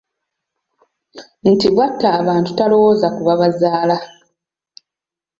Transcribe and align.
Nti 1.51 1.67
Bw'atta 1.75 2.07
abantu 2.21 2.49
talowooza 2.57 3.07
ku 3.15 3.21
babazaala. 3.27 3.97